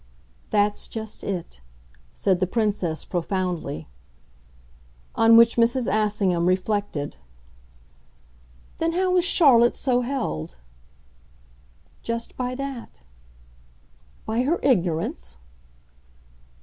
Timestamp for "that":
12.55-13.01